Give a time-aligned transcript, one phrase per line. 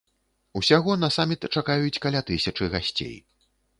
[0.61, 3.15] Усяго на саміт чакаюць каля тысячы гасцей.